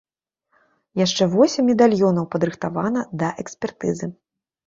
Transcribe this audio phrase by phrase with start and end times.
[1.05, 4.09] Яшчэ восем медальёнаў падрыхтавана да экспертызы.